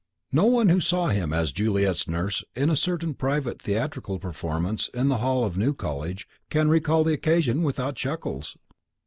No 0.31 0.45
one 0.45 0.69
who 0.69 0.79
saw 0.79 1.09
him 1.09 1.31
as 1.31 1.51
Juliet's 1.51 2.07
nurse 2.07 2.43
in 2.55 2.71
a 2.71 2.75
certain 2.75 3.13
private 3.13 3.61
theatrical 3.61 4.17
performance 4.17 4.87
in 4.95 5.09
the 5.09 5.17
hall 5.17 5.45
of 5.45 5.57
New 5.59 5.75
College 5.75 6.27
can 6.49 6.71
recall 6.71 7.03
the 7.03 7.13
occasion 7.13 7.61
without 7.61 7.97
chuckles. 7.97 8.57